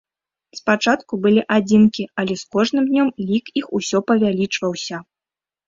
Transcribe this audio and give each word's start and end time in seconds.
Спачатку 0.59 1.13
былі 1.25 1.43
адзінкі, 1.57 2.03
але 2.23 2.33
з 2.43 2.49
кожным 2.57 2.89
днём 2.95 3.13
лік 3.29 3.55
іх 3.63 3.71
усё 3.81 3.97
павялічваўся. 4.11 5.07